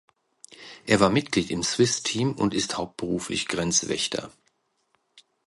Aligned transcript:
Er 0.87 0.99
war 0.99 1.11
Mitglied 1.11 1.51
im 1.51 1.61
Swiss 1.61 2.01
Team 2.01 2.31
und 2.31 2.55
ist 2.55 2.75
hauptberuflich 2.75 3.47
Grenzwächter. 3.47 4.31